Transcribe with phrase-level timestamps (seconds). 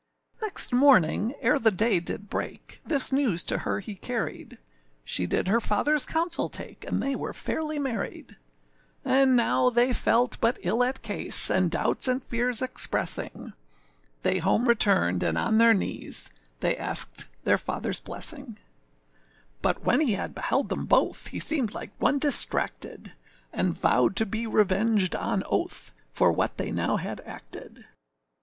[0.37, 4.57] â Next morning, ere the day did break, This news to her he carried;
[5.03, 8.35] She did her fatherâs counsel take And they were fairly married,
[9.05, 13.53] And now they felt but ill at case, And, doubts and fears expressing,
[14.23, 16.31] They home returned, and on their knees
[16.61, 18.57] They asked their fatherâs blessing,
[19.61, 23.13] But when he had beheld them both, He seemed like one distracted,
[23.53, 27.85] And vowed to be revenged on oath For what they now had acted.